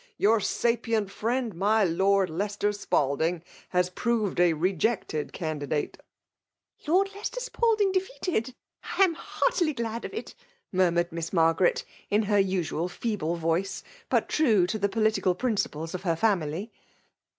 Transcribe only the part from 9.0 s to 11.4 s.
ani heartily glad of it!" murmured Miss